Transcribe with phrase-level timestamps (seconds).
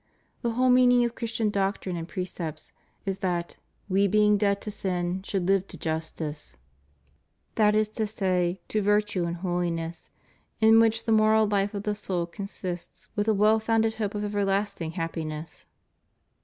[0.41, 2.71] The whole meaning of Christian doctrine and precepts
[3.05, 3.57] is that
[3.87, 6.55] we being dead to sin, should live to justice
[7.51, 10.09] ^ that is to say, to virtue and holiness,
[10.59, 14.23] in which the moral life of the soul consists with the well foimded hope of
[14.25, 15.67] everlasting happi ness.